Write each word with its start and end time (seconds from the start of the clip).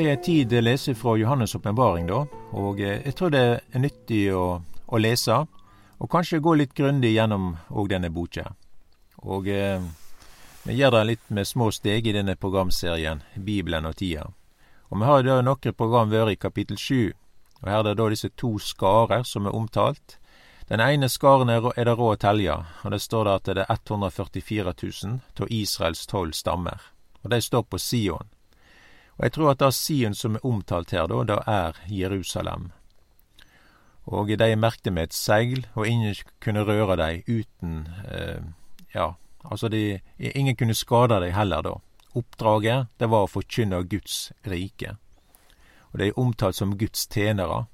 skal 0.00 0.08
jeg 0.08 0.22
tid 0.24 0.52
lese 0.64 0.94
fra 0.96 1.12
Johannes' 1.16 1.52
åpenbaring, 1.56 2.06
da. 2.08 2.22
Og 2.56 2.78
eh, 2.80 3.02
jeg 3.04 3.14
tror 3.18 3.32
det 3.34 3.40
er 3.60 3.82
nyttig 3.82 4.30
å, 4.32 4.62
å 4.64 4.96
lese, 4.96 5.34
og 6.00 6.08
kanskje 6.08 6.40
gå 6.40 6.54
litt 6.56 6.72
grundig 6.72 7.10
gjennom 7.12 7.50
òg 7.68 7.90
denne 7.92 8.08
boka. 8.08 8.46
Og 9.28 9.50
eh, 9.52 9.84
vi 10.64 10.78
gjør 10.78 10.94
det 10.96 11.02
litt 11.04 11.28
med 11.28 11.44
små 11.44 11.68
steg 11.68 12.08
i 12.08 12.16
denne 12.16 12.38
programserien 12.40 13.20
Bibelen 13.36 13.90
og 13.90 13.98
tida. 14.00 14.24
Og 14.88 15.02
vi 15.02 15.10
har 15.10 15.28
da 15.28 15.38
noen 15.44 15.76
program 15.76 16.08
vært 16.08 16.32
i 16.32 16.40
kapittel 16.48 16.80
sju, 16.80 17.12
og 17.60 17.68
her 17.68 17.82
er 17.82 17.90
det 17.90 17.96
da 18.00 18.08
disse 18.08 18.32
to 18.40 18.56
skarer 18.56 19.28
som 19.28 19.44
er 19.44 19.60
omtalt. 19.60 20.16
Den 20.72 20.80
ene 20.80 21.12
skaren 21.12 21.52
er, 21.52 21.74
er 21.76 21.92
det 21.92 21.98
råd 22.00 22.16
å 22.16 22.24
telje, 22.24 22.56
og 22.56 22.96
det 22.96 23.04
står 23.04 23.28
der 23.28 23.36
at 23.36 23.52
det 23.52 23.68
er 23.68 23.76
144 23.76 24.78
000 24.80 25.44
av 25.44 25.56
Israels 25.60 26.08
tolv 26.08 26.32
stammer. 26.32 26.88
Og 27.20 27.34
de 27.36 27.44
står 27.44 27.68
på 27.68 27.76
Sion. 27.76 28.32
Og 29.20 29.26
jeg 29.26 29.32
tror 29.36 29.50
at 29.50 29.60
det 29.60 29.74
Sion 29.76 30.14
som 30.16 30.36
er 30.38 30.44
omtalt 30.48 30.94
her, 30.96 31.04
da, 31.10 31.18
det 31.28 31.42
er 31.44 31.80
Jerusalem. 31.92 32.70
Og 34.08 34.32
de 34.32 34.54
merkte 34.56 34.90
med 34.90 35.10
et 35.10 35.12
seil, 35.12 35.66
og 35.76 35.84
ingen 35.86 36.14
kunne 36.40 36.64
røre 36.64 36.96
dem 36.96 37.20
uten 37.28 37.88
eh, 38.08 38.40
Ja, 38.94 39.12
altså 39.44 39.68
de, 39.68 40.00
ingen 40.18 40.56
kunne 40.56 40.74
skade 40.74 41.20
dem 41.20 41.34
heller, 41.36 41.60
da. 41.62 41.74
Oppdraget, 42.16 42.88
det 42.98 43.10
var 43.12 43.26
å 43.26 43.30
forkynne 43.30 43.84
Guds 43.84 44.32
rike. 44.48 44.96
Og 45.92 46.00
de 46.00 46.08
er 46.08 46.18
omtalt 46.18 46.56
som 46.56 46.72
Guds 46.78 47.04
tjenere. 47.06 47.66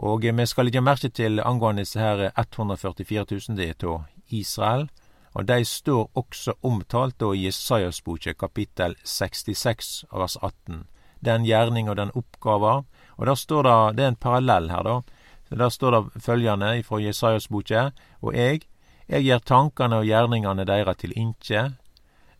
Og 0.00 0.24
vi 0.24 0.46
skal 0.46 0.64
legge 0.64 0.80
merke 0.80 1.12
til 1.12 1.44
angående 1.44 1.84
disse 1.84 2.00
her 2.00 2.32
144 2.32 3.26
000, 3.30 3.56
det 3.60 3.68
er 3.68 3.88
av 3.92 4.08
Israel. 4.32 4.88
Og 5.34 5.46
de 5.46 5.64
står 5.66 6.10
også 6.14 6.54
omtalt 6.62 7.22
i 7.34 7.44
Jesajas 7.44 8.00
boke 8.06 8.34
kapittel 8.38 8.94
66 9.04 10.04
vers 10.12 10.36
18. 10.42 10.84
Den 11.24 11.44
gjerning 11.44 11.90
og 11.90 11.96
den 11.96 12.12
oppgava. 12.14 12.84
Og 13.16 13.26
der 13.26 13.34
står 13.34 13.62
det, 13.62 13.96
det 13.96 14.04
er 14.04 14.12
en 14.12 14.16
parallell 14.16 14.70
her, 14.70 14.82
da. 14.82 15.00
Der 15.50 15.68
står 15.68 15.90
det 15.90 16.22
følgende 16.22 16.82
fra 16.82 17.00
Jesajas 17.02 17.48
boke. 17.48 17.90
Og 18.22 18.34
jeg, 18.34 18.62
jeg 19.08 19.26
gjer 19.26 19.38
tankane 19.38 20.02
og 20.02 20.06
gjerningane 20.06 20.64
deira 20.64 20.94
til 20.94 21.12
inkje. 21.16 21.72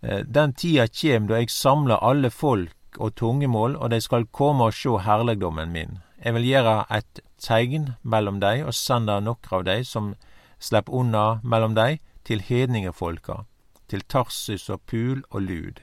Eh, 0.03 0.22
den 0.25 0.53
tida 0.53 0.87
kjem 0.87 1.27
da 1.28 1.41
jeg 1.41 1.50
samler 1.50 2.03
alle 2.03 2.31
folk 2.31 2.98
og 2.98 3.15
tungemål, 3.19 3.77
og 3.77 3.91
de 3.91 4.00
skal 4.00 4.27
komme 4.31 4.69
og 4.69 4.75
sjå 4.75 4.98
herlegdommen 5.03 5.72
min. 5.72 5.98
Jeg 6.25 6.34
vil 6.34 6.47
gjøre 6.47 6.84
et 6.95 7.20
tegn 7.42 7.95
mellom 8.03 8.39
dei 8.41 8.62
og 8.62 8.75
sende 8.75 9.19
nokre 9.20 9.59
av 9.59 9.65
dei 9.67 9.83
som 9.84 10.15
slepp 10.62 10.89
unna 10.89 11.41
mellom 11.42 11.75
dei, 11.75 11.98
til 12.25 12.41
hedningefolka, 12.41 13.44
til 13.89 14.00
Tarsis 14.08 14.69
og 14.70 14.80
Pul 14.86 15.22
og 15.30 15.42
Lud, 15.42 15.80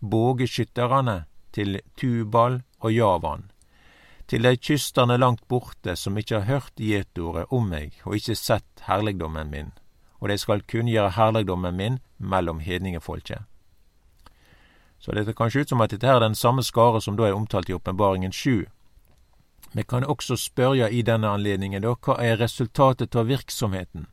bågeskytterne, 0.00 1.24
til 1.52 1.80
Tubal 1.96 2.62
og 2.80 2.94
Javan, 2.94 3.50
til 4.28 4.42
de 4.42 4.56
kysterne 4.56 5.16
langt 5.16 5.48
borte 5.48 5.96
som 5.96 6.18
ikkje 6.18 6.40
har 6.40 6.46
hørt 6.48 6.80
gjetordet 6.80 7.46
om 7.50 7.68
meg 7.70 7.94
og 8.04 8.16
ikkje 8.18 8.34
sett 8.34 8.86
herligdommen 8.88 9.50
min, 9.52 9.72
og 10.18 10.28
de 10.32 10.38
skal 10.38 10.64
kunngjøre 10.66 11.14
herligdommen 11.14 11.76
min 11.76 11.98
mellom 12.18 12.60
hedningefolket. 12.60 13.44
Så 14.98 15.12
det 15.12 15.36
kan 15.36 15.50
sjå 15.50 15.60
ut 15.60 15.68
som 15.68 15.82
at 15.84 15.92
dette 15.92 16.08
er 16.08 16.20
den 16.20 16.34
samme 16.34 16.62
skare 16.64 17.00
som 17.04 17.16
da 17.16 17.28
er 17.28 17.36
omtalt 17.36 17.68
i 17.68 17.74
Åpenbaringen 17.76 18.32
sju. 18.32 18.64
Vi 19.74 19.82
kan 19.82 20.04
også 20.04 20.36
spørre 20.36 20.90
i 20.92 21.02
denne 21.02 21.28
anledningen 21.28 21.82
da, 21.82 21.92
hva 21.94 22.16
er 22.22 22.40
resultatet 22.40 23.16
av 23.16 23.28
virksomheten? 23.28 24.06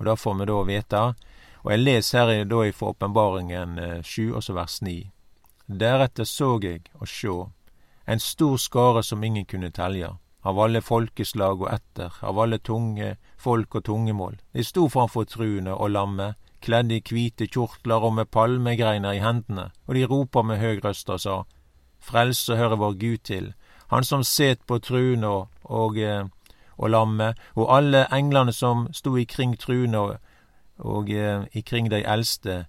Og 0.00 0.06
det 0.06 0.16
får 0.16 0.34
vi 0.38 0.48
da 0.48 0.58
vite. 0.64 1.00
Og 1.60 1.72
jeg 1.74 1.84
leser 1.84 2.32
her 2.32 2.44
da 2.48 2.64
fra 2.72 2.92
Åpenbaringen 2.94 3.78
eh, 3.78 4.02
sju, 4.02 4.32
og 4.32 4.42
så 4.42 4.56
vers 4.56 4.80
ni. 4.82 5.10
Deretter 5.68 6.24
så 6.24 6.56
jeg, 6.62 6.88
og 6.94 7.06
sjå, 7.06 7.36
en 8.06 8.18
stor 8.18 8.56
skare 8.56 9.02
som 9.04 9.22
ingen 9.24 9.44
kunne 9.44 9.70
telje, 9.70 10.08
av 10.42 10.58
alle 10.58 10.80
folkeslag 10.80 11.60
og 11.60 11.68
etter, 11.70 12.16
av 12.24 12.40
alle 12.40 12.58
tunge 12.58 13.12
folk 13.36 13.76
og 13.76 13.84
tungemål. 13.84 14.40
De 14.56 14.64
sto 14.64 14.88
framfor 14.88 15.28
truene 15.28 15.76
og 15.76 15.92
lammet, 15.92 16.40
kledd 16.64 16.90
i 16.92 17.02
hvite 17.04 17.46
kjortler 17.46 18.02
og 18.08 18.16
med 18.16 18.32
palmegreiner 18.32 19.14
i 19.14 19.22
hendene, 19.22 19.68
og 19.86 19.94
de 19.94 20.08
ropa 20.08 20.42
med 20.42 20.58
høg 20.58 20.84
røst 20.84 21.12
og 21.12 21.20
sa, 21.20 21.36
Frelse 22.00 22.56
hører 22.56 22.80
vår 22.80 22.96
Gud 22.96 23.18
til, 23.24 23.52
Han 23.90 24.04
som 24.04 24.22
set 24.24 24.60
på 24.66 24.78
truene 24.78 25.26
og, 25.26 25.48
og 25.64 25.98
eh, 25.98 26.26
og 26.80 26.90
lammet, 26.90 27.38
og 27.54 27.68
alle 27.76 28.06
englene 28.12 28.52
som 28.56 28.88
sto 28.96 29.12
ikring 29.20 29.58
truene 29.60 29.98
og, 30.00 30.16
og 30.78 31.10
eh, 31.12 31.44
ikring 31.52 31.90
de 31.92 32.00
eldste, 32.00 32.64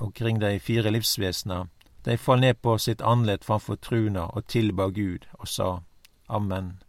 og 0.00 0.14
kring 0.14 0.40
de 0.40 0.58
fire 0.60 0.90
livsvesena, 0.90 1.66
de 2.04 2.16
fall 2.18 2.40
ned 2.40 2.62
på 2.62 2.78
sitt 2.82 3.02
andlet 3.04 3.44
framfor 3.44 3.78
truna 3.78 4.26
og 4.32 4.48
tilba 4.50 4.88
Gud 4.90 5.28
og 5.38 5.48
sa 5.48 5.68
Amen. 6.32 6.80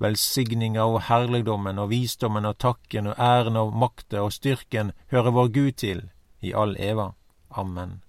Velsigninga 0.00 0.84
og 0.86 1.02
herligdommen 1.08 1.78
og 1.78 1.90
visdommen 1.90 2.46
og 2.46 2.58
takken 2.58 3.10
og 3.10 3.18
æren 3.18 3.58
og 3.58 3.74
makta 3.76 4.22
og 4.22 4.32
styrken 4.32 4.92
hører 5.10 5.34
vår 5.34 5.52
Gud 5.54 5.72
til 5.82 6.02
i 6.40 6.52
all 6.54 6.76
eva. 6.78 7.12
Amen. 7.50 8.00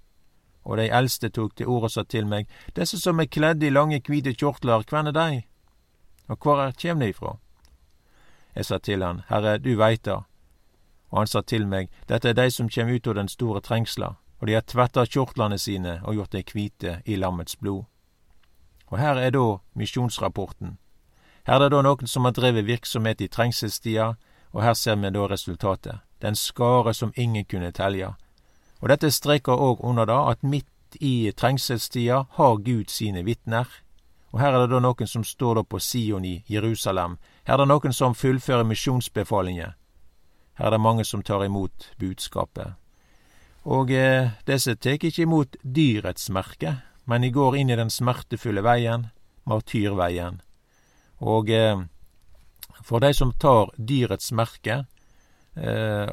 Og 0.64 0.78
de 0.78 0.88
eldste 0.88 1.30
tok 1.30 1.56
til 1.58 1.68
orde 1.68 1.90
og 1.90 1.92
sa 1.92 2.04
til 2.04 2.28
meg, 2.28 2.48
disse 2.76 3.00
som 3.02 3.20
er 3.20 3.28
kledde 3.28 3.68
i 3.68 3.74
lange, 3.74 4.00
hvite 4.00 4.34
kjortler, 4.34 4.86
hvem 4.90 5.12
er 5.12 5.18
de? 5.18 5.42
Og 6.30 6.38
hvor 6.40 6.72
kjem 6.72 7.04
de 7.04 7.10
ifra? 7.12 7.36
Jeg 8.56 8.66
sa 8.66 8.78
til 8.78 9.04
han, 9.04 9.24
Herre, 9.30 9.58
du 9.58 9.76
veit 9.78 10.06
det. 10.06 10.20
Og 11.10 11.18
han 11.18 11.28
sa 11.28 11.42
til 11.42 11.68
meg, 11.68 11.90
Dette 12.10 12.30
er 12.30 12.34
de 12.34 12.52
som 12.52 12.70
kjem 12.70 12.96
ut 12.96 13.08
av 13.08 13.16
den 13.16 13.28
store 13.28 13.62
trengsla, 13.62 14.16
og 14.40 14.48
de 14.48 14.54
har 14.54 14.66
tvetta 14.66 15.06
kjortlene 15.06 15.58
sine 15.58 16.00
og 16.04 16.16
gjort 16.16 16.34
dei 16.34 16.44
kvite 16.44 17.02
i 17.06 17.16
lammets 17.16 17.56
blod. 17.56 17.86
Og 18.88 19.00
her 19.00 19.18
er 19.18 19.32
da 19.32 19.58
misjonsrapporten. 19.74 20.78
Her 21.46 21.56
er 21.56 21.70
det 21.70 21.72
da 21.72 21.82
noen 21.82 22.08
som 22.08 22.26
har 22.26 22.34
drevet 22.34 22.66
virksomhet 22.66 23.22
i 23.22 23.28
trengselstida, 23.28 24.14
og 24.54 24.64
her 24.64 24.74
ser 24.74 24.96
vi 24.96 25.10
da 25.10 25.28
resultatet. 25.28 26.02
Den 26.22 26.36
skare 26.36 26.94
som 26.94 27.14
ingen 27.16 27.46
kunne 27.46 27.72
telje. 27.72 28.14
Og 28.82 28.90
dette 28.90 29.12
streker 29.12 29.60
òg 29.60 29.82
under 29.84 30.06
da 30.06 30.20
at 30.32 30.44
midt 30.44 30.98
i 31.02 31.32
trengselstida 31.32 32.24
har 32.30 32.56
Gud 32.58 32.90
sine 32.90 33.24
vitner. 33.24 33.68
Og 34.32 34.40
her 34.40 34.54
er 34.54 34.66
det 34.66 34.76
da 34.76 34.80
noen 34.80 35.08
som 35.08 35.24
står 35.24 35.56
da 35.56 35.64
på 35.64 35.80
Sion 35.80 36.26
i 36.26 36.44
Jerusalem, 36.50 37.18
her 37.44 37.58
er 37.58 37.64
det 37.64 37.70
noen 37.72 37.94
som 37.96 38.16
fullfører 38.16 38.64
misjonsbefalinger. 38.68 39.74
Her 40.60 40.68
er 40.70 40.76
det 40.76 40.82
mange 40.82 41.06
som 41.06 41.24
tar 41.24 41.44
imot 41.44 41.90
budskapet. 42.00 42.76
Og 43.64 43.92
eh, 43.92 44.36
disse 44.48 44.76
tar 44.76 45.00
ikke 45.00 45.26
imot 45.26 45.58
dyrets 45.64 46.30
merke, 46.30 46.78
men 47.06 47.24
de 47.24 47.32
går 47.36 47.58
inn 47.60 47.72
i 47.74 47.80
den 47.80 47.92
smertefulle 47.92 48.64
veien, 48.64 49.10
martyrveien. 49.50 50.40
Og 51.24 51.50
eh, 51.52 51.84
for 52.84 53.04
de 53.04 53.14
som 53.16 53.34
tar 53.40 53.72
dyrets 53.78 54.32
merke, 54.36 54.84
eh, 55.56 56.10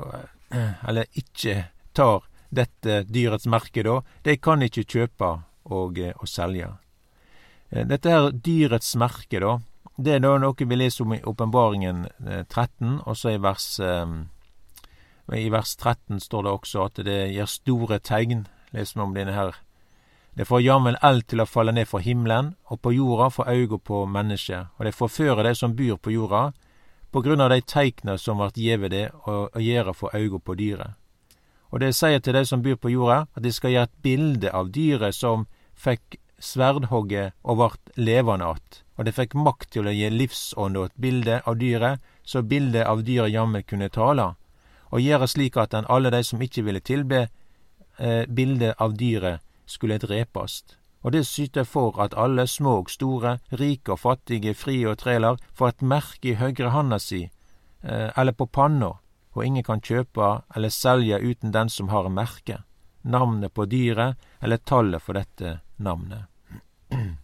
eller 0.88 1.06
ikke 1.14 1.70
tar 1.94 2.26
dette 2.50 3.04
dyrets 3.06 3.46
merke, 3.46 3.82
da, 3.86 4.00
de 4.26 4.36
kan 4.42 4.62
ikke 4.66 4.86
kjøpe 4.86 5.32
og, 5.70 5.98
eh, 5.98 6.14
og 6.18 6.30
selge. 6.30 6.72
Eh, 7.70 7.86
dette 7.86 8.10
her 8.10 8.30
dyrets 8.34 8.94
merke, 8.98 9.42
da, 9.42 9.58
det 10.04 10.16
er 10.16 10.22
da 10.24 10.36
noe 10.40 10.66
vi 10.66 10.76
leser 10.76 11.04
om 11.04 11.14
i 11.14 11.22
Åpenbaringen 11.26 12.06
13, 12.48 12.66
eh, 12.94 13.00
og 13.06 13.16
så 13.16 13.34
i 13.34 13.40
vers 13.42 13.66
eh, 13.80 14.14
I 15.36 15.48
vers 15.52 15.76
13 15.76 16.20
står 16.20 16.46
det 16.46 16.52
også 16.52 16.86
at 16.88 17.02
det 17.06 17.18
gir 17.34 17.46
store 17.46 18.00
tegn. 18.00 18.46
Leser 18.72 18.98
vi 18.98 19.04
om 19.04 19.14
denne 19.14 19.34
her. 19.34 19.58
Det 20.34 20.46
får 20.46 20.62
jammen 20.62 20.96
eld 21.02 21.26
til 21.28 21.42
å 21.42 21.46
falle 21.46 21.74
ned 21.74 21.88
fra 21.90 22.00
himmelen, 22.00 22.54
og 22.70 22.80
på 22.82 22.92
jorda 22.94 23.28
får 23.34 23.50
øyne 23.50 23.78
på 23.78 24.04
mennesket, 24.06 24.70
og 24.78 24.86
det 24.86 24.94
forfører 24.94 25.42
de 25.44 25.54
som 25.58 25.74
byr 25.76 25.98
på 25.98 26.14
jorda, 26.14 26.52
på 27.10 27.22
grunn 27.22 27.42
av 27.42 27.50
de 27.50 27.60
teikna 27.60 28.16
som 28.18 28.38
vart 28.38 28.58
gjeve 28.58 28.88
det, 28.88 29.08
og, 29.26 29.58
gjere 29.58 29.94
for 29.94 30.14
auga 30.14 30.38
på 30.38 30.54
dyret. 30.54 30.94
Og 31.70 31.82
det 31.82 31.94
sier 31.94 32.22
til 32.22 32.34
de 32.34 32.44
som 32.46 32.62
byr 32.62 32.78
på 32.78 32.92
jorda, 32.94 33.24
at 33.34 33.42
de 33.42 33.52
skal 33.52 33.74
gjere 33.74 33.90
et 33.90 34.02
bilde 34.02 34.50
av 34.54 34.70
dyret 34.70 35.14
som 35.14 35.46
fikk 35.74 36.18
sverdhogget 36.40 37.34
og 37.42 37.56
vart 37.56 37.90
levende 37.96 38.46
att, 38.46 38.82
og 39.00 39.06
det 39.08 39.14
fikk 39.16 39.32
makt 39.32 39.70
til 39.72 39.86
å 39.88 39.92
gi 39.96 40.10
livsånd 40.12 40.76
og 40.76 40.90
et 40.90 40.96
bilde 41.00 41.38
av 41.48 41.54
dyret, 41.56 42.02
så 42.22 42.42
bildet 42.44 42.84
av 42.84 43.00
dyret 43.00 43.32
jammen 43.32 43.64
kunne 43.64 43.88
tale, 43.88 44.34
og 44.92 45.00
gjøre 45.00 45.28
slik 45.32 45.56
at 45.56 45.72
den 45.72 45.88
alle 45.88 46.10
de 46.12 46.20
som 46.26 46.42
ikke 46.44 46.66
ville 46.66 46.82
tilbe 46.84 47.22
eh, 47.96 48.26
bildet 48.28 48.76
av 48.76 48.98
dyret, 49.00 49.40
skulle 49.64 49.96
drepast. 50.02 50.76
Og 51.00 51.14
det 51.14 51.22
syter 51.24 51.64
for 51.64 51.96
at 52.04 52.12
alle 52.12 52.44
små 52.44 52.74
og 52.82 52.90
store, 52.92 53.38
rike 53.56 53.94
og 53.94 54.02
fattige, 54.02 54.52
frie 54.52 54.84
og 54.90 54.98
trelar, 55.00 55.40
får 55.56 55.72
et 55.72 55.86
merke 55.94 56.32
i 56.34 56.36
høgre 56.36 56.74
handa 56.74 56.98
si, 57.00 57.22
eh, 57.80 58.10
eller 58.12 58.36
på 58.36 58.50
panna, 58.52 58.98
og 59.32 59.46
ingen 59.46 59.64
kan 59.64 59.80
kjøpe 59.80 60.42
eller 60.56 60.76
selge 60.76 61.22
uten 61.24 61.56
den 61.56 61.72
som 61.72 61.88
har 61.88 62.12
merke, 62.12 62.60
navnet 63.00 63.54
på 63.56 63.64
dyret 63.64 64.20
eller 64.42 64.60
tallet 64.60 65.00
for 65.00 65.16
dette 65.16 65.60
navnet. 65.78 66.28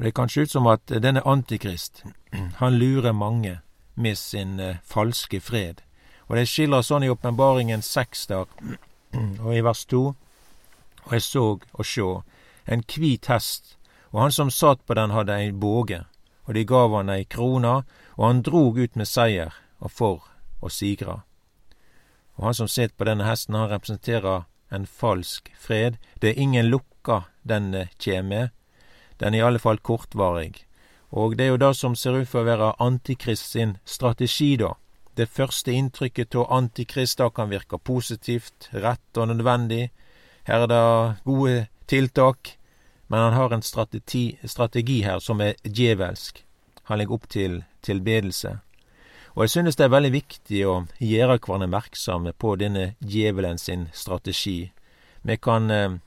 Og 0.00 0.04
Det 0.04 0.14
kan 0.14 0.28
se 0.28 0.40
ut 0.40 0.50
som 0.50 0.66
at 0.66 0.80
denne 0.88 1.20
Antikrist, 1.28 2.04
han 2.56 2.78
lurer 2.78 3.12
mange 3.12 3.58
med 3.94 4.16
sin 4.16 4.60
uh, 4.60 4.76
falske 4.84 5.40
fred. 5.40 5.82
Og 6.28 6.36
det 6.36 6.46
skiller 6.48 6.80
sånn 6.80 7.04
i 7.04 7.10
Åpenbaringen 7.12 7.82
seks 7.84 8.22
der, 8.30 8.46
og 9.44 9.50
i 9.52 9.60
vers 9.60 9.82
to. 9.84 10.14
Og 11.04 11.12
jeg 11.12 11.22
så 11.22 11.42
og 11.60 11.84
sjå 11.84 12.22
en 12.64 12.82
kvit 12.82 13.28
hest, 13.28 13.76
og 14.10 14.22
han 14.22 14.32
som 14.32 14.50
satt 14.50 14.80
på 14.88 14.96
den 14.96 15.12
hadde 15.12 15.36
ei 15.36 15.50
båge, 15.52 16.06
og 16.48 16.56
de 16.56 16.64
gav 16.64 16.96
han 16.96 17.12
ei 17.12 17.26
krone, 17.28 17.82
og 18.16 18.24
han 18.24 18.40
drog 18.40 18.78
ut 18.80 18.96
med 18.96 19.08
seier 19.08 19.52
og 19.80 19.92
for 19.92 20.30
å 20.64 20.72
sigra. 20.72 21.18
Og 22.40 22.46
han 22.48 22.56
som 22.56 22.72
sitter 22.72 22.96
på 22.96 23.04
denne 23.04 23.28
hesten, 23.28 23.54
han 23.54 23.68
representerer 23.68 24.48
en 24.72 24.86
falsk 24.86 25.52
fred. 25.60 26.00
Det 26.22 26.32
er 26.32 26.40
ingen 26.40 26.72
lukka 26.72 27.26
den 27.44 27.74
kjem 28.00 28.32
med. 28.32 28.56
Den 29.20 29.34
er 29.34 29.42
i 29.42 29.46
alle 29.46 29.60
fall 29.62 29.78
kortvarig. 29.78 30.64
Og 31.10 31.36
det 31.36 31.44
er 31.44 31.52
jo 31.54 31.60
det 31.60 31.74
som 31.76 31.96
ser 31.98 32.20
ut 32.20 32.28
for 32.30 32.42
å 32.42 32.48
være 32.48 32.74
Antikrist 32.80 33.50
sin 33.52 33.76
strategi, 33.84 34.54
da. 34.56 34.74
Det 35.18 35.28
første 35.28 35.72
inntrykket 35.74 36.36
av 36.38 36.52
Antikrist 36.54 37.18
da 37.18 37.28
kan 37.34 37.50
virke 37.50 37.78
positivt, 37.78 38.70
rett 38.72 39.18
og 39.18 39.28
nødvendig. 39.28 39.90
Her 40.46 40.64
er 40.64 40.70
det 40.70 40.84
gode 41.26 41.66
tiltak, 41.90 42.56
men 43.10 43.20
han 43.20 43.32
har 43.34 43.52
en 43.52 43.62
strategi, 43.62 44.38
strategi 44.46 45.00
her 45.02 45.18
som 45.18 45.42
er 45.42 45.58
djevelsk. 45.64 46.44
Han 46.88 46.98
legger 46.98 47.18
opp 47.18 47.28
til 47.28 47.64
tilbedelse. 47.82 48.56
Og 49.34 49.44
jeg 49.44 49.50
synes 49.50 49.76
det 49.76 49.84
er 49.86 49.92
veldig 49.94 50.12
viktig 50.14 50.62
å 50.66 50.76
gjøre 51.02 51.38
hverandre 51.38 51.68
merksomme 51.70 52.32
på 52.32 52.54
denne 52.58 52.94
djevelen 53.02 53.58
sin 53.58 53.88
strategi. 53.94 54.70
Vi 55.22 55.36
kan 55.36 55.70
eh, 55.70 55.98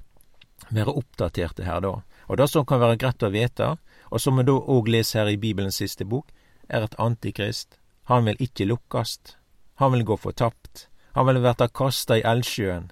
være 0.72 0.96
oppdaterte 1.04 1.68
her 1.68 1.84
da. 1.84 1.94
Og 2.34 2.40
det 2.42 2.48
som 2.50 2.66
kan 2.66 2.82
være 2.82 2.98
greit 2.98 3.22
å 3.22 3.30
vite, 3.30 3.76
og 4.10 4.22
som 4.22 4.40
vi 4.42 4.48
da 4.48 4.56
òg 4.58 4.90
leser 4.90 5.22
her 5.22 5.36
i 5.36 5.38
Bibelens 5.38 5.78
siste 5.78 6.02
bok, 6.10 6.32
er 6.66 6.82
at 6.82 6.98
Antikrist, 6.98 7.78
han 8.10 8.26
vil 8.26 8.42
ikke 8.42 8.66
lukkast. 8.66 9.36
Han 9.78 9.94
vil 9.94 10.06
gå 10.10 10.18
fortapt. 10.18 10.88
Han 11.14 11.30
vil 11.30 11.44
verta 11.44 11.70
kasta 11.70 12.18
i 12.18 12.26
eldsjøen. 12.26 12.90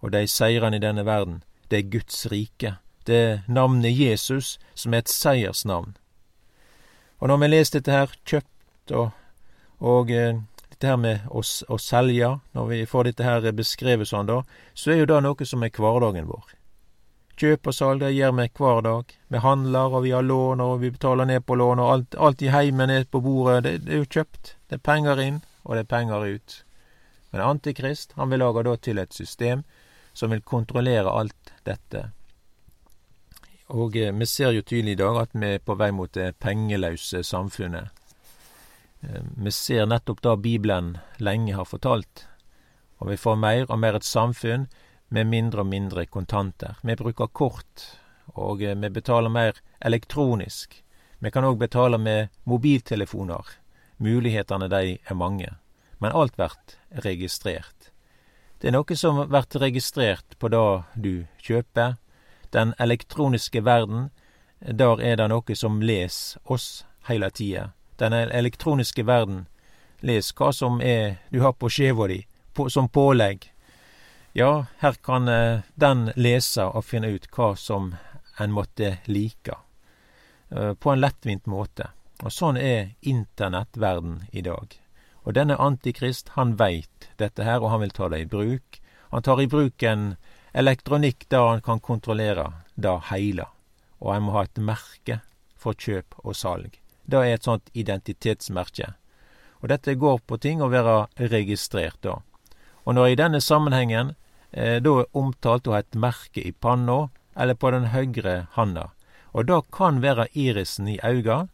Og 0.00 0.14
de 0.16 0.24
seirene 0.24 0.80
i 0.80 0.82
denne 0.82 1.04
verden, 1.04 1.42
det 1.68 1.78
er 1.78 1.90
Guds 1.92 2.24
rike. 2.32 2.78
Det 3.04 3.20
er 3.20 3.42
navnet 3.52 3.92
Jesus 3.92 4.56
som 4.72 4.96
er 4.96 5.04
et 5.04 5.12
seiersnavn. 5.12 5.98
Og 7.20 7.28
når 7.28 7.42
vi 7.42 7.50
leser 7.52 7.78
dette 7.78 7.92
her, 7.92 8.16
kjøpt 8.24 8.96
og 8.96 9.10
og 9.80 10.10
eh, 10.12 10.36
dette 10.68 10.88
her 10.88 10.98
med 11.00 11.28
å, 11.32 11.40
å 11.40 11.76
selge, 11.80 12.34
når 12.56 12.66
vi 12.68 12.80
får 12.88 13.08
dette 13.08 13.24
her 13.24 13.46
beskrevet 13.56 14.08
sånn, 14.08 14.28
da, 14.28 14.42
så 14.76 14.92
er 14.92 15.02
jo 15.02 15.08
det 15.08 15.20
noe 15.24 15.48
som 15.48 15.64
er 15.64 15.72
hverdagen 15.72 16.28
vår. 16.28 16.59
Kjøp 17.40 17.70
og 17.70 17.72
salg, 17.72 18.02
det 18.02 18.10
gjør 18.12 18.34
vi 18.36 18.44
hver 18.58 18.82
dag. 18.84 19.12
Vi 19.32 19.40
handler, 19.40 19.94
og 19.96 20.02
vi 20.04 20.10
har 20.12 20.26
lån, 20.26 20.60
og 20.60 20.80
vi 20.82 20.90
betaler 20.92 21.24
ned 21.24 21.46
på 21.48 21.56
lån, 21.56 21.80
og 21.80 21.92
alt, 21.92 22.16
alt 22.20 22.42
i 22.44 22.50
heimen 22.52 22.90
er 22.92 23.06
på 23.08 23.22
bordet. 23.24 23.62
Det, 23.64 23.72
det, 23.86 23.94
er 23.94 24.02
jo 24.02 24.08
kjøpt. 24.16 24.56
Det 24.68 24.76
er 24.76 24.82
penger 24.84 25.22
inn, 25.24 25.38
og 25.64 25.76
det 25.76 25.86
er 25.86 25.88
penger 25.88 26.26
ut. 26.34 26.56
Men 27.30 27.44
Antikrist, 27.46 28.12
han 28.18 28.28
vil 28.28 28.42
lage 28.42 28.64
da 28.66 28.74
til 28.76 29.00
et 29.00 29.16
system 29.16 29.62
som 30.12 30.34
vil 30.34 30.42
kontrollere 30.44 31.14
alt 31.16 31.54
dette. 31.64 32.10
Og 33.70 33.96
eh, 33.96 34.12
vi 34.12 34.26
ser 34.26 34.52
jo 34.52 34.66
tydelig 34.66 34.98
i 34.98 35.00
dag 35.00 35.22
at 35.22 35.32
vi 35.32 35.54
er 35.54 35.64
på 35.64 35.78
vei 35.80 35.90
mot 35.96 36.12
det 36.12 36.34
pengeløse 36.42 37.22
samfunnet. 37.24 37.88
Eh, 39.00 39.24
vi 39.40 39.54
ser 39.54 39.88
nettopp 39.88 40.20
det 40.26 40.36
Bibelen 40.44 40.96
lenge 41.22 41.56
har 41.56 41.68
fortalt, 41.70 42.26
og 42.98 43.14
vi 43.14 43.16
får 43.16 43.40
mer 43.40 43.64
og 43.70 43.78
mer 43.80 43.96
et 43.96 44.04
samfunn 44.04 44.68
med 45.10 45.26
mindre 45.26 45.64
og 45.64 45.68
mindre 45.70 46.06
kontanter. 46.06 46.78
Vi 46.82 46.96
bruker 46.96 47.26
kort, 47.26 47.84
og 48.34 48.62
eh, 48.62 48.76
vi 48.78 48.90
betaler 48.90 49.30
mer 49.30 49.58
elektronisk. 49.80 50.78
Vi 51.18 51.30
kan 51.30 51.44
òg 51.44 51.58
betale 51.60 51.98
med 51.98 52.30
mobiltelefoner. 52.48 53.56
Mulighetene 53.98 54.68
de 54.72 54.98
er 54.98 55.18
mange. 55.18 55.50
Men 55.98 56.16
alt 56.16 56.36
blir 56.38 56.54
registrert. 57.04 57.90
Det 58.60 58.70
er 58.70 58.76
noe 58.76 58.96
som 58.96 59.20
blir 59.28 59.60
registrert 59.60 60.38
på 60.38 60.48
det 60.48 60.62
du 60.94 61.26
kjøper. 61.38 61.98
Den 62.50 62.72
elektroniske 62.78 63.64
verden, 63.64 64.08
der 64.60 65.00
er 65.00 65.20
det 65.20 65.28
noe 65.28 65.56
som 65.56 65.82
leser 65.82 66.40
oss 66.44 66.86
heile 67.08 67.30
tida 67.30 67.70
den 68.00 68.12
elektroniske 68.12 69.04
verden. 69.06 69.46
Les 70.00 70.32
hva 70.32 70.52
som 70.52 70.80
er 70.80 71.18
du 71.28 71.40
har 71.44 71.52
på 71.52 71.68
skiva 71.68 72.08
di, 72.08 72.22
på, 72.56 72.70
som 72.72 72.88
pålegg. 72.88 73.44
Ja, 74.32 74.66
her 74.78 74.92
kan 74.92 75.28
eh, 75.28 75.60
den 75.74 76.12
lese 76.14 76.68
og 76.70 76.84
finne 76.86 77.08
ut 77.10 77.26
hva 77.34 77.56
som 77.58 77.94
en 78.38 78.52
måtte 78.54 78.98
like, 79.10 79.56
eh, 80.50 80.74
på 80.74 80.92
en 80.92 81.00
lettvint 81.02 81.50
måte. 81.50 81.88
Og 82.22 82.30
sånn 82.30 82.60
er 82.60 82.92
internettverden 83.00 84.28
i 84.30 84.44
dag. 84.46 84.76
Og 85.26 85.34
denne 85.34 85.58
Antikrist, 85.58 86.30
han 86.36 86.54
veit 86.60 87.10
dette 87.18 87.42
her, 87.42 87.58
og 87.58 87.74
han 87.74 87.82
vil 87.82 87.96
ta 87.96 88.08
det 88.08 88.22
i 88.22 88.30
bruk. 88.30 88.78
Han 89.10 89.26
tar 89.26 89.42
i 89.42 89.48
bruk 89.50 89.82
en 89.82 90.14
elektronikk 90.54 91.26
der 91.28 91.48
han 91.48 91.66
kan 91.66 91.82
kontrollere 91.82 92.46
det 92.76 92.96
heile. 93.10 93.48
Og 93.98 94.14
en 94.14 94.28
må 94.28 94.38
ha 94.38 94.46
et 94.46 94.62
merke 94.62 95.20
for 95.58 95.74
kjøp 95.74 96.20
og 96.22 96.38
salg. 96.38 96.78
Det 97.02 97.18
er 97.18 97.34
et 97.34 97.50
sånt 97.50 97.66
identitetsmerke. 97.74 98.94
Og 99.60 99.68
dette 99.74 99.98
går 99.98 100.22
på 100.22 100.38
ting 100.38 100.62
å 100.62 100.70
være 100.70 101.08
registrert, 101.18 101.98
da. 102.06 102.20
Og 102.84 102.96
når 102.96 103.06
i 103.12 103.18
denne 103.20 103.40
sammenhengen 103.40 104.14
eh, 104.52 104.78
da 104.82 104.94
er 105.02 105.10
omtalt 105.16 105.68
å 105.68 105.76
ha 105.76 105.82
et 105.84 105.98
merke 105.98 106.42
i 106.42 106.52
panna 106.52 107.08
eller 107.36 107.54
på 107.54 107.70
den 107.74 107.90
høyre 107.94 108.46
handa, 108.56 108.90
og 109.32 109.46
det 109.46 109.60
kan 109.72 110.00
være 110.02 110.28
irisen 110.34 110.88
i 110.88 110.98
auga, 111.06 111.46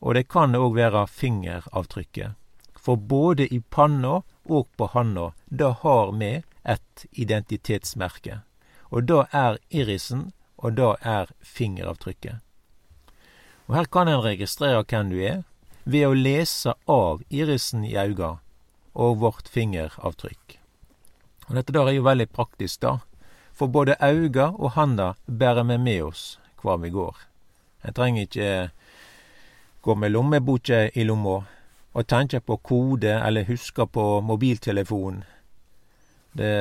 og 0.00 0.14
det 0.14 0.26
kan 0.28 0.54
òg 0.54 0.76
være 0.76 1.06
fingeravtrykket. 1.08 2.36
For 2.76 2.96
både 2.96 3.48
i 3.48 3.60
panna 3.60 4.20
og 4.44 4.68
på 4.76 4.90
handa, 4.92 5.32
det 5.46 5.72
har 5.82 6.12
vi 6.12 6.32
et 6.62 7.06
identitetsmerke. 7.12 8.42
Og 8.90 9.08
det 9.08 9.24
er 9.32 9.58
irisen, 9.70 10.32
og 10.56 10.76
det 10.76 10.92
er 11.02 11.32
fingeravtrykket. 11.42 12.42
Og 13.66 13.74
her 13.74 13.88
kan 13.90 14.08
en 14.08 14.22
registrere 14.22 14.84
hvem 14.84 15.10
du 15.10 15.18
er, 15.18 15.42
ved 15.84 16.06
å 16.06 16.14
lese 16.14 16.74
av 16.90 17.22
irisen 17.30 17.84
i 17.86 17.96
auga 17.98 18.36
og 18.94 19.18
vårt 19.22 19.50
fingeravtrykk. 19.52 20.58
Og 21.46 21.54
dette 21.54 21.72
der 21.72 21.88
er 21.88 21.98
jo 21.98 22.06
veldig 22.06 22.28
praktisk, 22.34 22.80
da, 22.82 22.98
for 23.54 23.72
både 23.72 23.96
auga 24.02 24.50
og 24.52 24.74
handa 24.76 25.14
bærer 25.26 25.64
vi 25.64 25.78
med 25.78 26.02
oss 26.10 26.24
hvor 26.60 26.80
vi 26.82 26.90
går. 26.90 27.16
En 27.86 27.94
trenger 27.94 28.26
ikke 28.26 28.70
gå 29.82 29.94
med 29.94 30.10
lommeboka 30.10 30.88
i 30.94 31.04
lomma 31.06 31.38
og 31.96 32.06
tenke 32.10 32.40
på 32.40 32.56
kode 32.56 33.12
eller 33.14 33.46
huske 33.46 33.86
på 33.86 34.20
mobiltelefonen. 34.20 35.22
Det 36.36 36.56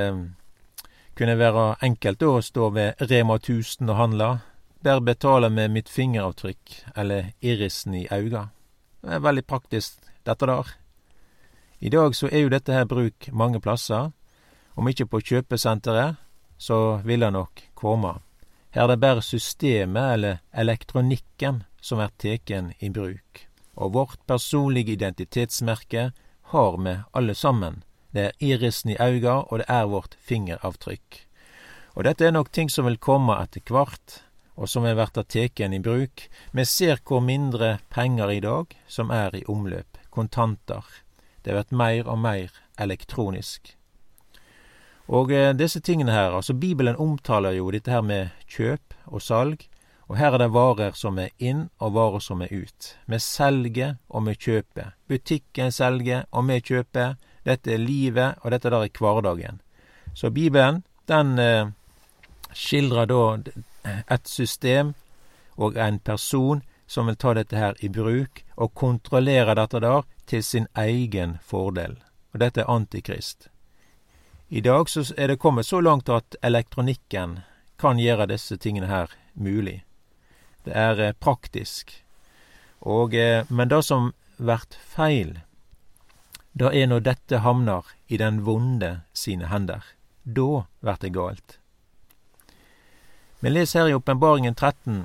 kunne 1.18 1.38
være 1.40 1.76
enkelt 1.84 2.24
å 2.24 2.42
stå 2.44 2.70
ved 2.76 3.02
Rema 3.10 3.40
1000 3.42 3.90
og 3.90 3.98
handle, 3.98 4.30
der 4.86 5.02
betaler 5.02 5.50
med 5.50 5.72
mitt 5.74 5.90
fingeravtrykk, 5.90 6.84
eller 6.96 7.32
irisen 7.42 7.96
i 7.96 8.06
auga. 8.12 8.50
Det 9.02 9.18
er 9.18 9.24
veldig 9.26 9.46
praktisk, 9.48 9.98
dette 10.26 10.46
der. 10.46 10.70
I 11.80 11.90
dag 11.90 12.16
så 12.16 12.30
er 12.32 12.46
jo 12.46 12.54
dette 12.54 12.74
her 12.74 12.86
bruk 12.86 13.28
mange 13.32 13.60
plasser. 13.60 14.12
Om 14.76 14.88
ikke 14.92 15.08
på 15.08 15.22
kjøpesenteret, 15.24 16.20
så 16.58 17.02
vil 17.04 17.24
det 17.24 17.32
nok 17.34 17.64
komme. 17.76 18.18
Her 18.76 18.84
er 18.84 18.94
det 18.94 19.00
bare 19.00 19.24
systemet, 19.24 20.14
eller 20.14 20.42
elektronikken, 20.54 21.64
som 21.82 22.00
er 22.00 22.12
teken 22.20 22.74
i 22.80 22.90
bruk. 22.90 23.46
Og 23.76 23.94
vårt 23.94 24.20
personlige 24.28 24.96
identitetsmerke 24.96 26.12
har 26.52 26.78
vi 26.78 26.98
alle 27.14 27.36
sammen. 27.36 27.84
Det 28.12 28.30
er 28.30 28.38
irisen 28.40 28.92
i 28.92 29.00
auga, 29.00 29.44
og 29.48 29.60
det 29.60 29.70
er 29.70 29.88
vårt 29.92 30.16
fingeravtrykk. 30.20 31.26
Og 31.96 32.04
dette 32.04 32.28
er 32.28 32.36
nok 32.36 32.52
ting 32.52 32.70
som 32.72 32.88
vil 32.88 33.00
komme 33.00 33.36
etter 33.40 33.64
hvert 33.72 34.22
og 34.56 34.70
som 34.72 34.86
er 34.88 34.96
verta 34.96 35.24
teken 35.24 35.74
i 35.76 35.82
bruk. 35.84 36.28
Vi 36.52 36.66
ser 36.66 37.02
hvor 37.04 37.24
mindre 37.24 37.78
penger 37.92 38.32
i 38.32 38.42
dag 38.44 38.76
som 38.88 39.12
er 39.12 39.36
i 39.36 39.44
omløp, 39.52 40.00
kontanter. 40.10 40.84
Det 41.44 41.54
blir 41.54 41.78
meir 41.78 42.08
og 42.08 42.20
meir 42.24 42.54
elektronisk. 42.80 43.76
Og 45.08 45.32
eh, 45.32 45.54
disse 45.54 45.80
tingene 45.80 46.12
her, 46.12 46.34
altså 46.34 46.54
Bibelen 46.54 46.96
omtaler 46.96 47.58
jo 47.58 47.70
dette 47.72 47.92
her 47.94 48.02
med 48.02 48.34
kjøp 48.50 48.96
og 49.06 49.22
salg, 49.22 49.68
og 50.10 50.18
her 50.18 50.34
er 50.34 50.42
det 50.42 50.54
varer 50.54 50.98
som 50.98 51.18
er 51.22 51.34
inn 51.38 51.68
og 51.82 51.94
varer 51.94 52.22
som 52.22 52.42
er 52.42 52.54
ut. 52.54 52.92
Vi 53.10 53.20
selger 53.22 53.96
og 54.10 54.28
vi 54.28 54.36
kjøper. 54.38 54.94
Butikken 55.10 55.72
selger 55.74 56.26
og 56.32 56.46
vi 56.50 56.60
kjøper. 56.62 57.16
Dette 57.46 57.74
er 57.74 57.82
livet, 57.82 58.38
og 58.42 58.52
dette 58.54 58.70
der 58.70 58.86
er 58.86 58.94
hverdagen. 58.94 59.62
Så 60.14 60.30
Bibelen, 60.30 60.84
den 61.10 61.40
eh, 61.40 61.74
skildrer 62.54 63.10
da 63.10 63.24
et 63.86 64.28
system 64.28 64.94
og 65.58 65.78
en 65.78 66.00
person 66.00 66.62
som 66.88 67.10
vil 67.10 67.18
ta 67.18 67.34
dette 67.34 67.58
her 67.58 67.78
i 67.82 67.90
bruk 67.90 68.44
og 68.58 68.74
kontrollere 68.74 69.56
dette 69.58 69.82
der 69.82 70.06
til 70.30 70.44
sin 70.44 70.68
egen 70.76 71.38
fordel. 71.42 71.98
Og 72.34 72.42
dette 72.42 72.62
er 72.62 72.70
Antikrist. 72.70 73.50
I 74.56 74.62
dag 74.62 74.90
så 74.90 75.04
er 75.18 75.28
det 75.28 75.42
kommet 75.44 75.68
så 75.68 75.82
langt 75.82 76.08
at 76.10 76.36
elektronikken 76.40 77.40
kan 77.76 77.98
gjøre 78.00 78.30
disse 78.32 78.56
tingene 78.56 78.88
her 78.88 79.12
mulig. 79.34 79.82
Det 80.64 80.72
er 80.72 81.02
eh, 81.04 81.12
praktisk. 81.12 81.92
Og, 82.80 83.12
eh, 83.20 83.44
men 83.52 83.68
det 83.68 83.82
som 83.84 84.14
blir 84.38 84.64
feil, 84.94 85.34
det 86.56 86.72
er 86.72 86.88
når 86.88 87.04
dette 87.04 87.44
havner 87.44 87.92
i 88.08 88.16
den 88.16 88.46
vonde 88.48 88.94
sine 89.12 89.52
hender. 89.52 89.84
Da 90.24 90.64
blir 90.80 91.04
det 91.04 91.14
galt. 91.20 91.60
Vi 93.44 93.52
leser 93.52 93.84
her 93.84 93.92
i 93.92 94.00
Åpenbaringen 94.00 94.56
13 94.56 95.04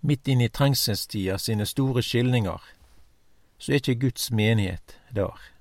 midt 0.00 0.24
inn 0.28 0.40
i 0.40 0.48
trengselstida 0.48 1.36
sine 1.36 1.68
store 1.68 2.00
skildringer, 2.00 2.64
så 3.58 3.72
er 3.72 3.84
ikke 3.84 4.08
Guds 4.08 4.30
menighet 4.32 4.96
der. 5.12 5.51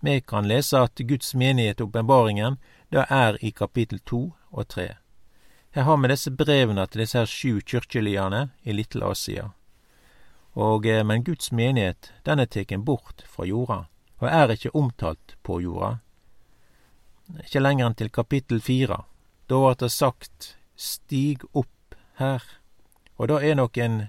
Vi 0.00 0.20
kan 0.20 0.48
lese 0.48 0.78
at 0.78 0.94
Guds 0.94 1.34
menighet, 1.34 1.80
åpenbaringen, 1.80 2.58
da 2.90 3.04
er 3.10 3.38
i 3.44 3.50
kapittel 3.50 3.98
to 3.98 4.32
og 4.50 4.68
tre. 4.68 4.96
Her 5.70 5.82
har 5.82 5.96
vi 5.96 6.08
disse 6.08 6.30
brevene 6.30 6.86
til 6.86 7.02
disse 7.02 7.18
her 7.18 7.26
sju 7.26 7.60
kirkeligene 7.60 8.48
i 8.62 8.72
Little 8.72 9.10
Asia. 9.10 9.50
Og, 10.54 10.86
eh, 10.86 11.04
men 11.04 11.24
Guds 11.24 11.52
menighet, 11.52 12.12
den 12.24 12.38
er 12.38 12.46
teken 12.46 12.84
bort 12.84 13.22
fra 13.26 13.44
jorda, 13.44 13.86
og 14.18 14.28
er 14.28 14.54
ikke 14.54 14.74
omtalt 14.74 15.36
på 15.42 15.60
jorda. 15.60 15.98
Ikke 17.44 17.60
lenger 17.60 17.86
enn 17.86 17.94
til 17.94 18.10
kapittel 18.10 18.60
fire. 18.60 19.04
Da 19.48 19.54
blir 19.60 19.76
det 19.76 19.92
sagt 19.92 20.56
Stig 20.76 21.42
opp 21.52 21.94
her. 22.18 22.42
Og 23.18 23.28
det 23.28 23.42
er 23.42 23.54
nok 23.54 23.76
en 23.78 24.08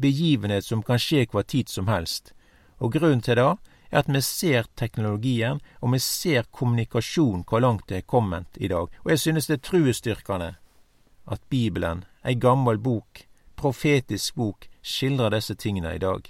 begivenhet 0.00 0.64
som 0.64 0.82
kan 0.82 0.98
skje 0.98 1.26
hva 1.30 1.42
tid 1.44 1.68
som 1.68 1.88
helst. 1.88 2.32
Og 2.80 2.92
grunnen 2.92 3.20
til 3.20 3.36
det 3.36 3.56
er 3.90 3.98
at 4.02 4.08
vi 4.08 4.20
ser 4.20 4.66
teknologien, 4.76 5.60
og 5.80 5.92
vi 5.92 5.98
ser 5.98 6.48
kommunikasjon, 6.50 7.44
hvor 7.48 7.60
langt 7.60 7.88
det 7.88 7.96
er 7.96 8.08
kommet 8.08 8.46
i 8.56 8.68
dag. 8.68 8.88
Og 9.04 9.10
jeg 9.10 9.18
synes 9.18 9.46
det 9.46 9.58
er 9.58 9.68
truestyrkende 9.70 10.54
at 11.26 11.42
Bibelen, 11.50 12.04
ei 12.24 12.34
gammel 12.34 12.78
bok, 12.78 13.26
profetisk 13.56 14.34
bok, 14.34 14.68
skildrer 14.82 15.34
disse 15.34 15.54
tingene 15.54 15.94
i 15.96 16.02
dag. 16.02 16.28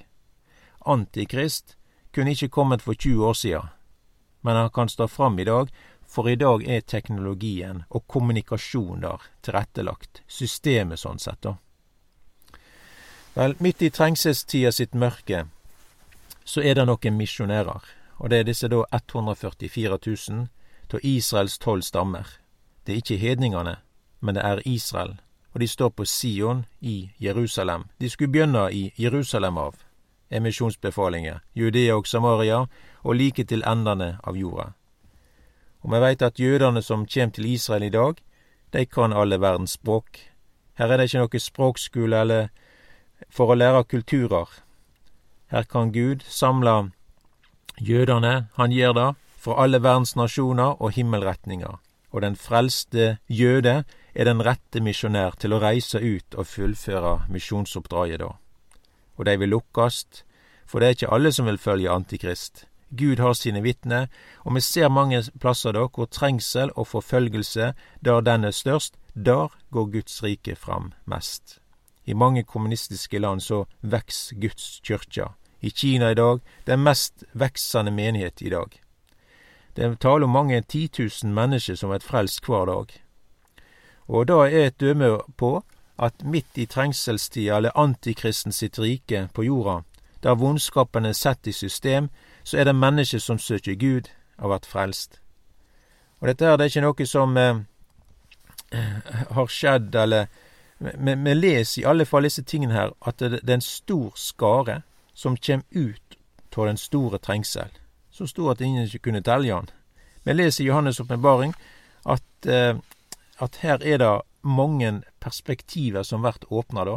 Antikrist 0.87 1.77
kunne 2.15 2.33
ikke 2.33 2.49
kommet 2.49 2.83
for 2.83 2.95
20 2.95 3.27
år 3.27 3.33
siden, 3.33 3.69
men 4.43 4.57
han 4.57 4.71
kan 4.71 4.89
stå 4.89 5.07
fram 5.07 5.39
i 5.39 5.45
dag 5.45 5.73
for 6.07 6.29
i 6.29 6.37
dag 6.37 6.63
er 6.65 6.81
teknologien 6.81 7.83
og 7.91 8.07
kommunikasjon 8.09 9.03
der 9.03 9.25
tilrettelagt. 9.45 10.23
Systemet 10.27 11.03
sånn 11.03 11.21
sett, 11.21 11.43
da. 11.43 11.57
Vel, 13.37 13.57
midt 13.61 13.83
i 13.85 13.91
trengselstida 13.93 14.73
sitt 14.73 14.95
mørke, 14.97 15.45
så 16.47 16.63
er 16.63 16.79
det 16.79 16.87
noen 16.87 17.19
misjonærer. 17.19 17.83
Og 18.19 18.31
det 18.31 18.39
er 18.39 18.49
disse 18.49 18.69
da 18.71 18.85
144 18.95 19.99
000 20.07 20.47
av 20.95 21.01
Israels 21.03 21.59
tolv 21.59 21.83
stammer. 21.83 22.27
Det 22.87 22.93
er 22.95 23.03
ikke 23.03 23.19
hedningene, 23.21 23.77
men 24.21 24.39
det 24.39 24.45
er 24.45 24.63
Israel. 24.65 25.17
Og 25.53 25.61
de 25.61 25.69
står 25.69 25.89
på 25.89 26.05
Sion 26.05 26.65
i 26.81 27.11
Jerusalem. 27.21 27.89
De 28.01 28.11
skulle 28.11 28.33
begynne 28.33 28.69
i 28.73 28.93
Jerusalem 28.99 29.59
av. 29.59 29.75
Emisjonsbefalinger, 30.31 31.39
Judea 31.55 31.95
og 31.95 32.07
Samaria, 32.07 32.67
og 33.03 33.15
like 33.15 33.45
til 33.45 33.63
endene 33.67 34.19
av 34.25 34.37
jorda. 34.37 34.73
Og 35.83 35.93
vi 35.93 36.01
veit 36.03 36.23
at 36.23 36.41
jødene 36.41 36.83
som 36.83 37.07
kjem 37.07 37.31
til 37.31 37.47
Israel 37.47 37.83
i 37.83 37.91
dag, 37.95 38.15
de 38.73 38.87
kan 38.87 39.13
alle 39.13 39.41
verdens 39.41 39.77
språk. 39.79 40.19
Her 40.75 40.93
er 40.93 40.97
det 40.97 41.09
ikke 41.09 41.23
noe 41.23 41.41
språkskole 41.41 42.21
eller 42.21 42.49
for 43.31 43.53
å 43.53 43.57
lære 43.57 43.85
kulturer. 43.85 44.51
Her 45.51 45.63
kan 45.63 45.93
Gud 45.93 46.25
samle 46.29 46.91
jødene, 47.81 48.49
han 48.55 48.73
gjør 48.73 48.93
det, 48.93 49.11
fra 49.39 49.63
alle 49.63 49.83
verdens 49.83 50.17
nasjoner 50.17 50.81
og 50.83 50.91
himmelretninger. 50.97 51.79
Og 52.11 52.23
den 52.23 52.37
frelste 52.37 53.19
jøde 53.29 53.85
er 54.15 54.25
den 54.25 54.43
rette 54.43 54.81
misjonær 54.81 55.37
til 55.39 55.53
å 55.53 55.61
reise 55.63 56.01
ut 56.01 56.35
og 56.35 56.49
fullføre 56.51 57.27
misjonsoppdraget 57.31 58.23
da. 58.25 58.33
Og 59.17 59.27
de 59.29 59.37
vil 59.39 59.53
lukkast, 59.55 60.25
for 60.67 60.81
det 60.81 60.89
er 60.89 60.97
ikke 60.97 61.13
alle 61.15 61.33
som 61.33 61.47
vil 61.47 61.61
følge 61.63 61.93
Antikrist. 61.93 62.65
Gud 62.97 63.21
har 63.23 63.35
sine 63.35 63.63
vitner, 63.63 64.07
og 64.45 64.55
vi 64.57 64.63
ser 64.65 64.91
mange 64.91 65.21
plasser 65.43 65.75
da 65.77 65.87
hvor 65.87 66.09
trengsel 66.11 66.73
og 66.75 66.89
forfølgelse, 66.91 67.73
der 68.05 68.21
den 68.21 68.45
er 68.45 68.55
størst, 68.55 68.97
der 69.15 69.55
går 69.71 69.93
Guds 69.93 70.23
rike 70.23 70.57
fram 70.57 70.93
mest. 71.05 71.59
I 72.07 72.15
mange 72.15 72.45
kommunistiske 72.45 73.19
land 73.19 73.43
så 73.43 73.65
veks 73.81 74.33
Guds 74.41 74.81
kyrkja. 74.83 75.33
I 75.61 75.71
Kina 75.71 76.11
i 76.11 76.15
dag 76.15 76.41
den 76.65 76.83
mest 76.83 77.25
veksende 77.33 77.91
menighet 77.91 78.43
i 78.43 78.51
dag. 78.51 78.81
Det 79.77 79.99
taler 80.01 80.25
om 80.25 80.31
mange 80.31 80.63
titusen 80.63 81.35
mennesker 81.35 81.75
som 81.75 81.91
er 81.91 82.05
frelst 82.05 82.47
hver 82.47 82.67
dag. 82.71 82.93
Og 84.09 84.29
da 84.29 84.39
er 84.47 84.71
et 84.71 84.81
dømme 84.81 85.19
på 85.37 85.65
at 85.99 86.25
midt 86.25 86.55
i 86.55 86.67
trengselstida 86.67 87.57
eller 87.57 87.77
antikristen 87.79 88.53
sitt 88.53 88.79
rike 88.79 89.29
på 89.35 89.45
jorda, 89.45 89.83
der 90.23 90.39
vondskapen 90.39 91.05
er 91.05 91.13
satt 91.13 91.47
i 91.47 91.53
system, 91.53 92.09
så 92.45 92.59
er 92.59 92.65
det 92.65 92.77
mennesker 92.77 93.19
som 93.19 93.39
søker 93.39 93.75
Gud 93.75 94.11
og 94.39 94.51
vært 94.51 94.67
frelst. 94.67 95.21
Og 96.21 96.29
dette 96.29 96.45
her 96.45 96.57
det 96.57 96.65
er 96.65 96.73
ikke 96.73 96.87
noe 96.87 97.07
som 97.07 97.37
eh, 97.37 97.61
har 99.37 99.53
skjedd, 99.53 99.95
eller 99.95 100.27
Vi 100.79 101.35
leser 101.35 101.83
i 101.83 101.87
alle 101.89 102.05
fall 102.05 102.27
disse 102.29 102.45
tingene 102.45 102.77
her 102.77 102.93
at 103.01 103.19
det, 103.19 103.41
det 103.43 103.53
er 103.53 103.61
en 103.61 103.65
stor 103.65 104.13
skare 104.21 104.83
som 105.17 105.37
kjem 105.37 105.63
ut 105.71 106.19
av 106.57 106.67
den 106.67 106.79
store 106.81 107.19
trengsel. 107.19 107.73
Så 108.11 108.27
stor 108.27 108.55
at 108.55 108.61
ingen 108.65 108.87
ikke 108.87 109.11
kunne 109.11 109.25
telle 109.25 109.53
han. 109.53 109.69
Vi 110.25 110.33
leser 110.35 110.65
i 110.65 110.69
Johannes' 110.69 111.01
åpenbaring 111.03 111.53
at, 112.05 112.47
eh, 112.47 112.77
at 113.39 113.57
her 113.61 113.83
er 113.85 113.99
det 113.99 114.13
mange 114.43 115.03
perspektiver 115.21 116.03
som 116.03 116.25
blir 116.25 116.49
åpna 116.49 116.85
da. 116.85 116.97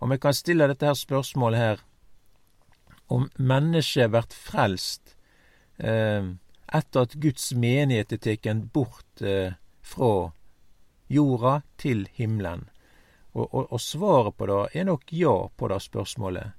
Og 0.00 0.10
vi 0.10 0.18
kan 0.18 0.34
stille 0.34 0.68
dette 0.68 0.86
her 0.86 0.96
spørsmålet 0.96 1.58
her 1.58 1.84
om 3.08 3.28
mennesket 3.36 4.10
blir 4.12 4.28
frelst 4.32 5.16
eh, 5.78 6.24
etter 6.68 7.06
at 7.06 7.16
Guds 7.20 7.52
menighet 7.52 8.12
er 8.12 8.22
teken 8.24 8.66
bort 8.72 9.22
eh, 9.22 9.56
fra 9.82 10.30
jorda 11.08 11.60
til 11.80 12.06
himmelen. 12.12 12.68
Og, 13.38 13.54
og, 13.54 13.66
og, 13.72 13.80
svaret 13.80 14.34
på 14.34 14.48
det 14.50 14.58
er 14.80 14.88
nok 14.88 15.12
ja 15.14 15.34
på 15.56 15.70
det 15.70 15.78
spørsmålet. 15.84 16.54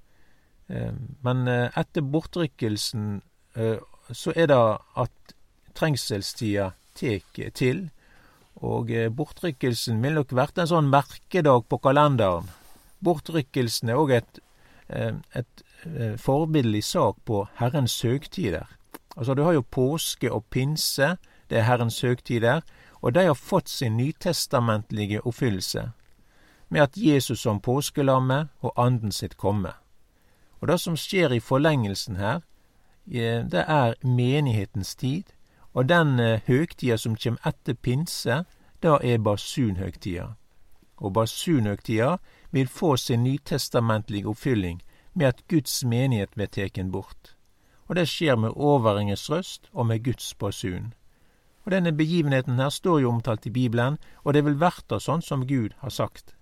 Eh, 0.70 0.94
men 1.26 1.48
eh, 1.48 1.68
etter 1.80 2.06
bortrykkelsen 2.06 3.22
eh, 3.56 3.80
så 4.12 4.34
er 4.36 4.50
det 4.52 4.60
at 5.04 5.34
trengselstida 5.78 6.72
tek 6.98 7.42
til. 7.56 7.90
Og 8.66 8.90
bortrykkelsen 9.16 10.02
vil 10.04 10.18
nok 10.18 10.34
vært 10.36 10.58
en 10.60 10.68
sånn 10.68 10.90
merkedag 10.92 11.68
på 11.72 11.78
kalenderen. 11.80 12.50
Bortrykkelsen 13.06 13.94
er 13.94 14.00
òg 14.02 14.12
et, 14.18 14.42
et 14.90 15.64
forbilledlig 16.20 16.82
sak 16.84 17.22
på 17.30 17.46
Herrens 17.62 17.96
høgtider. 18.04 18.68
Altså, 19.16 19.38
du 19.38 19.46
har 19.46 19.56
jo 19.56 19.64
påske 19.64 20.28
og 20.34 20.50
pinse, 20.52 21.14
det 21.48 21.62
er 21.62 21.70
Herrens 21.70 22.02
høgtider, 22.04 22.66
og 23.00 23.16
de 23.16 23.30
har 23.30 23.40
fått 23.40 23.72
sin 23.72 23.96
nytestamentlige 23.96 25.24
oppfyllelse 25.24 25.86
med 26.70 26.82
at 26.82 26.98
Jesus 26.98 27.40
som 27.42 27.62
påskelammet 27.62 28.50
og 28.62 28.74
anden 28.78 29.12
sitt 29.12 29.38
komme. 29.38 29.74
Og 30.62 30.68
det 30.68 30.80
som 30.80 30.98
skjer 30.98 31.34
i 31.34 31.40
forlengelsen 31.40 32.16
her, 32.16 32.42
eh, 33.12 33.46
det 33.46 33.66
er 33.68 33.96
menighetens 34.04 34.96
tid, 34.96 35.24
og 35.74 35.90
den 35.90 36.20
eh, 36.20 36.42
høgtida 36.48 36.98
som 36.98 37.16
kjem 37.16 37.38
etter 37.46 37.74
pinse, 37.74 38.44
da 38.84 38.98
er 39.04 39.18
basunhøgtida. 39.18 40.34
Og 40.98 41.14
basunhøgtida 41.14 42.18
vil 42.52 42.68
få 42.68 42.98
sin 42.98 43.24
nytestamentlige 43.24 44.28
oppfylling 44.28 44.82
med 45.14 45.28
at 45.28 45.48
Guds 45.48 45.84
menighet 45.86 46.32
blir 46.36 46.48
teken 46.48 46.92
bort. 46.92 47.36
Og 47.88 47.96
det 47.96 48.08
skjer 48.08 48.36
med 48.36 48.54
overringens 48.56 49.30
røst 49.30 49.70
og 49.74 49.86
med 49.86 50.04
Guds 50.04 50.34
basun. 50.34 50.94
Og 51.66 51.72
denne 51.72 51.92
begivenheten 51.92 52.60
her 52.60 52.70
står 52.70 53.00
jo 53.00 53.12
omtalt 53.12 53.46
i 53.46 53.50
Bibelen, 53.50 53.98
og 54.24 54.34
det 54.34 54.46
vil 54.46 54.60
verta 54.60 55.00
sånn 55.00 55.22
som 55.22 55.48
Gud 55.48 55.74
har 55.80 55.90
sagt. 55.90 56.36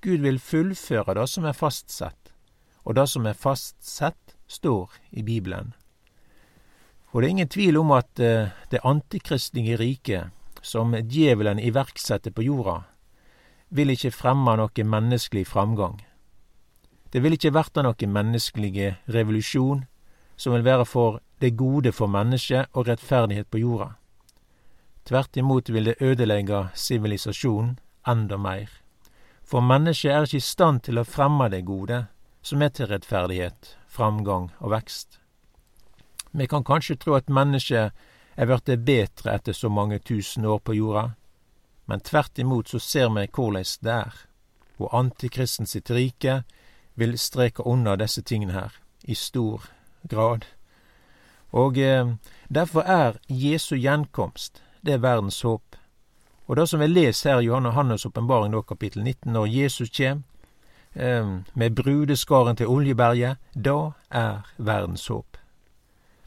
Gud 0.00 0.22
vil 0.22 0.38
fullføre 0.38 1.14
det 1.18 1.26
som 1.28 1.46
er 1.48 1.56
fastsett, 1.56 2.32
og 2.84 2.94
det 2.94 3.08
som 3.10 3.26
er 3.26 3.38
fastsett, 3.38 4.36
står 4.48 4.94
i 5.10 5.22
Bibelen. 5.22 5.74
Og 7.12 7.20
det 7.20 7.26
er 7.26 7.30
ingen 7.30 7.48
tvil 7.48 7.76
om 7.76 7.90
at 7.92 8.20
eh, 8.20 8.48
det 8.70 8.80
antikristlige 8.84 9.76
riket, 9.76 10.30
som 10.62 10.94
djevelen 10.94 11.58
iverksetter 11.58 12.32
på 12.32 12.42
jorda, 12.42 12.82
vil 13.68 13.92
ikke 13.92 14.12
fremme 14.12 14.56
noe 14.56 14.84
menneskelig 14.84 15.46
framgang. 15.46 16.00
Det 17.12 17.22
vil 17.22 17.36
ikke 17.36 17.52
verte 17.52 17.84
noen 17.84 18.12
menneskelig 18.12 18.96
revolusjon 19.08 19.84
som 20.36 20.52
vil 20.54 20.64
være 20.64 20.84
for 20.88 21.20
det 21.40 21.56
gode 21.56 21.92
for 21.92 22.10
mennesket 22.10 22.68
og 22.72 22.88
rettferdighet 22.88 23.48
på 23.50 23.62
jorda. 23.62 23.94
Tvert 25.08 25.36
imot 25.36 25.72
vil 25.72 25.88
det 25.88 26.00
ødelegge 26.00 26.68
sivilisasjonen 26.74 27.78
enda 28.08 28.36
mer. 28.36 28.68
For 29.48 29.64
mennesket 29.64 30.12
er 30.12 30.26
ikke 30.26 30.42
i 30.42 30.44
stand 30.44 30.82
til 30.84 31.00
å 31.00 31.06
fremme 31.08 31.46
det 31.48 31.62
gode, 31.64 32.02
som 32.44 32.60
er 32.62 32.72
til 32.76 32.90
rettferdighet, 32.90 33.76
framgang 33.88 34.50
og 34.60 34.74
vekst. 34.74 35.16
Vi 36.36 36.46
kan 36.46 36.64
kanskje 36.64 36.98
tro 37.00 37.16
at 37.16 37.32
mennesket 37.32 37.96
er 38.36 38.50
blitt 38.50 38.84
bedre 38.84 39.38
etter 39.38 39.56
så 39.56 39.70
mange 39.72 39.98
tusen 40.04 40.44
år 40.44 40.60
på 40.60 40.76
jorda, 40.76 41.06
men 41.88 42.04
tvert 42.04 42.38
imot 42.38 42.68
så 42.68 42.78
ser 42.78 43.08
vi 43.16 43.24
korleis 43.32 43.78
det 43.80 43.94
er, 43.94 44.20
og 44.76 44.92
antikristen 44.92 45.66
sitt 45.66 45.90
rike 45.90 46.42
vil 47.00 47.16
streke 47.18 47.64
unna 47.64 47.96
disse 47.96 48.22
tingene 48.22 48.52
her 48.52 48.76
i 49.08 49.16
stor 49.16 49.64
grad. 50.04 50.44
Og 51.56 51.78
eh, 51.80 52.12
derfor 52.52 52.84
er 52.84 53.16
Jesu 53.32 53.78
gjenkomst 53.80 54.60
det 54.84 54.98
er 54.98 55.02
verdens 55.02 55.40
håp. 55.42 55.77
Og 56.48 56.56
det 56.56 56.68
som 56.68 56.80
vi 56.80 56.86
leser 56.86 57.30
her 57.30 57.40
i 57.40 57.46
Johannes 57.46 58.06
åpenbaring, 58.06 58.54
kapittel 58.68 59.02
19, 59.02 59.32
når 59.32 59.46
Jesus 59.46 59.90
kjem, 59.90 60.24
med 61.54 61.74
brudeskaren 61.76 62.56
til 62.56 62.66
Oljeberget, 62.66 63.36
da 63.54 63.90
er 64.10 64.48
verdens 64.56 65.06
håp. 65.06 65.36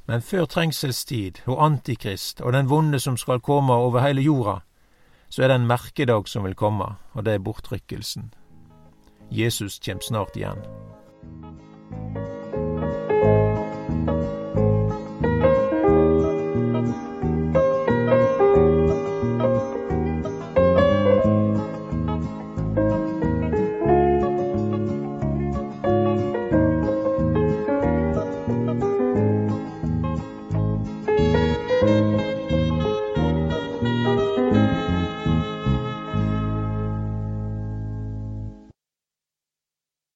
Men 0.06 0.22
før 0.22 0.46
trengselstid 0.46 1.42
og 1.48 1.66
Antikrist 1.66 2.42
og 2.42 2.54
den 2.54 2.70
vonde 2.70 3.00
som 3.00 3.18
skal 3.18 3.40
komme 3.40 3.74
over 3.74 4.02
hele 4.02 4.22
jorda, 4.22 4.60
så 5.30 5.44
er 5.44 5.48
det 5.48 5.56
en 5.56 5.68
merkedag 5.68 6.28
som 6.28 6.44
vil 6.44 6.56
komme, 6.56 6.96
og 7.14 7.26
det 7.26 7.34
er 7.34 7.44
bortrykkelsen. 7.44 8.34
Jesus 9.32 9.80
kjem 9.80 10.02
snart 10.02 10.36
igjen. 10.36 10.60